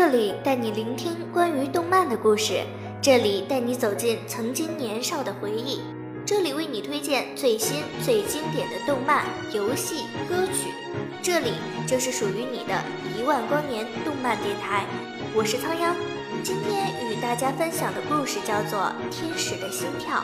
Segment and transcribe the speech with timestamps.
[0.00, 2.62] 这里带你聆听关于动漫的故事，
[3.02, 5.82] 这里带你走进曾经年少的回忆，
[6.24, 10.72] 这里为你推荐最新最经典的动漫、游戏、歌曲，
[11.22, 11.52] 这里
[11.86, 12.82] 就是属于你的
[13.14, 14.86] 一万光年动漫电台。
[15.34, 15.94] 我是仓央，
[16.42, 20.16] 今天与大家分享的故事叫做《天使的心跳》。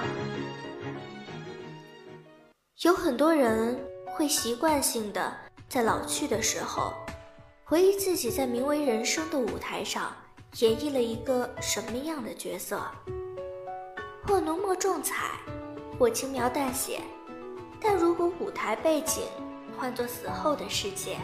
[2.81, 5.31] 有很多人会习惯性的
[5.69, 6.95] 在老去的时候。
[7.69, 10.15] 回忆自己在名为人生的舞台上
[10.61, 12.81] 演绎了一个什么样的角色，
[14.25, 15.33] 或浓墨重彩，
[15.99, 17.01] 或轻描淡写。
[17.81, 19.25] 但如果舞台背景
[19.77, 21.17] 换作死后的世界，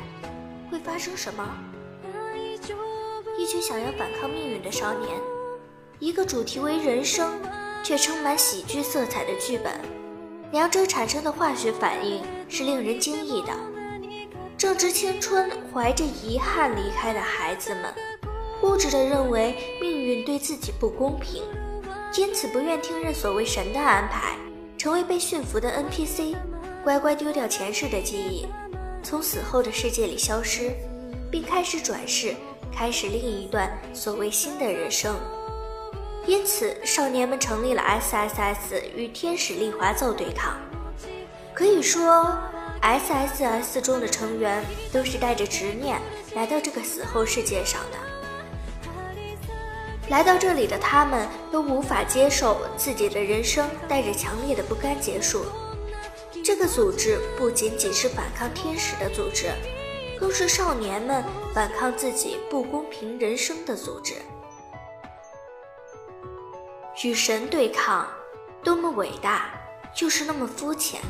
[0.68, 1.48] 会发生什么？
[3.38, 5.20] 一群想要反抗命运的少年，
[6.00, 7.40] 一个主题为人生
[7.84, 9.80] 却充满喜剧色彩的剧本，
[10.50, 13.52] 两者产生的化学反应是令人惊异的。
[14.62, 17.92] 正值青春，怀着遗憾离开的孩子们，
[18.60, 21.42] 固执地认为命运对自己不公平，
[22.16, 24.36] 因此不愿听任所谓神的安排，
[24.78, 26.36] 成为被驯服的 NPC，
[26.84, 28.46] 乖乖丢掉前世的记忆，
[29.02, 30.70] 从死后的世界里消失，
[31.28, 32.32] 并开始转世，
[32.72, 35.16] 开始另一段所谓新的人生。
[36.24, 40.54] 因此，少年们成立了 SSS 与天使丽华奏对抗，
[41.52, 42.32] 可以说。
[42.80, 46.00] S S S 中的成员都是带着执念
[46.34, 47.98] 来到这个死后世界上的。
[50.08, 55.44] 来到这里的他们都无法接受自己的人生带着强烈的不甘结束。
[56.44, 59.52] 这个组织不仅仅是反抗天使的组织，
[60.18, 64.16] 更是少年们反抗自己不公平人生的组织。
[67.04, 68.08] 与神对抗，
[68.62, 69.54] 多么伟大，
[69.94, 71.00] 就是那么肤浅。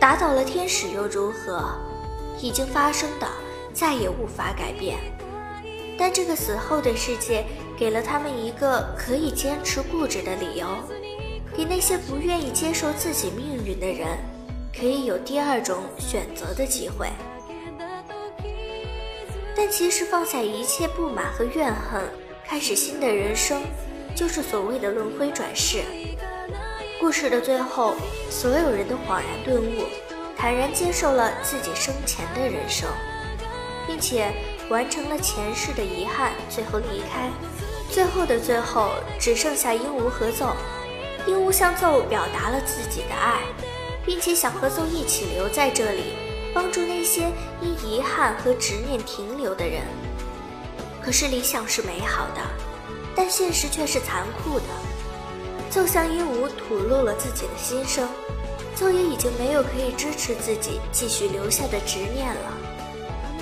[0.00, 1.62] 打倒了天使又如何？
[2.40, 3.26] 已经发生的
[3.74, 4.96] 再也无法改变。
[5.98, 7.44] 但这个死后的世界
[7.76, 10.68] 给了他们一个可以坚持固执的理由，
[11.56, 14.16] 给那些不愿意接受自己命运的人，
[14.72, 17.08] 可以有第二种选择的机会。
[19.56, 22.00] 但其实放下一切不满和怨恨，
[22.46, 23.60] 开始新的人生，
[24.14, 25.82] 就是所谓的轮回转世。
[27.00, 27.94] 故事的最后，
[28.28, 29.84] 所有人都恍然顿悟，
[30.36, 32.88] 坦然接受了自己生前的人生，
[33.86, 34.32] 并且
[34.68, 37.30] 完成了前世的遗憾，最后离开。
[37.88, 40.56] 最后的最后，只剩下鹦鹉合奏。
[41.28, 43.42] 鹦鹉向奏表达了自己的爱，
[44.04, 46.14] 并且想和奏一起留在这里，
[46.52, 47.30] 帮助那些
[47.62, 49.82] 因遗憾和执念停留的人。
[51.00, 52.40] 可是理想是美好的，
[53.14, 54.66] 但现实却是残酷的。
[55.70, 58.08] 奏向鹦鹉吐露了自己的心声，
[58.74, 62.52] 奏也已经没有可以支持自己继续留下的执念了。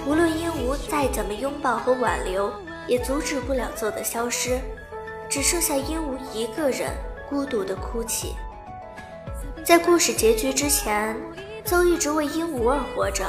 [0.06, 2.52] 无论鹦鹉再怎么拥抱和挽留，
[2.86, 4.58] 也阻止不了奏的消失，
[5.28, 6.90] 只剩下鹦鹉一个人
[7.28, 8.34] 孤独的哭泣。
[9.64, 11.16] 在故事结局之前，
[11.64, 13.24] 奏一直为鹦鹉而活着，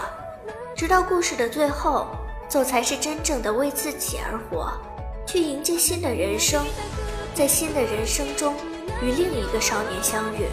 [0.75, 2.07] 直到故事的最后，
[2.47, 4.71] 奏才是真正的为自己而活，
[5.25, 6.63] 去迎接新的人生，
[7.33, 8.55] 在新的人生中。
[9.01, 10.47] 与另一个少年相遇，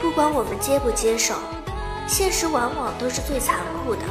[0.00, 1.34] 不管我们接不接受，
[2.06, 4.02] 现实往往都是最残酷的，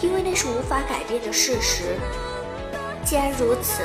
[0.00, 1.96] 因为那是无法改变的事实。
[3.04, 3.82] 既然如此，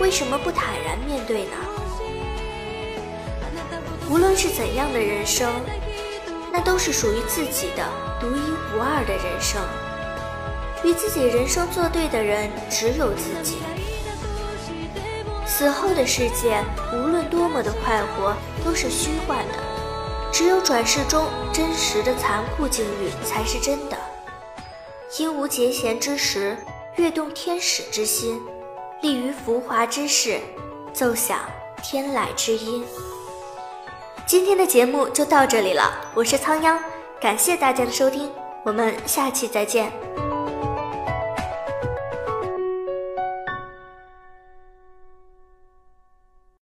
[0.00, 1.56] 为什么不坦然面对呢？
[4.08, 5.52] 无论是怎样的人生，
[6.52, 7.84] 那都是属于自己的
[8.20, 8.40] 独一
[8.74, 9.60] 无二的人生。
[10.84, 13.58] 与自己人生作对的人，只有自己。
[15.58, 16.62] 死后的世界，
[16.92, 19.54] 无论多么的快活，都是虚幻的。
[20.30, 23.96] 只有转世中真实的残酷境遇才是真的。
[25.18, 26.58] 应无节弦之时，
[26.96, 28.38] 跃动天使之心；
[29.00, 30.38] 立于浮华之势，
[30.92, 31.38] 奏响
[31.82, 32.84] 天籁之音。
[34.26, 36.78] 今天的节目就到这里了，我是仓央，
[37.18, 38.30] 感谢大家的收听，
[38.62, 39.90] 我们下期再见。